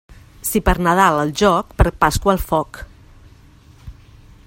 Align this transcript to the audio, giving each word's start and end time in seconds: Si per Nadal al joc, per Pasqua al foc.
Si 0.49 0.61
per 0.69 0.73
Nadal 0.87 1.19
al 1.25 1.33
joc, 1.41 1.75
per 1.81 1.87
Pasqua 2.05 2.35
al 2.35 2.43
foc. 2.53 2.83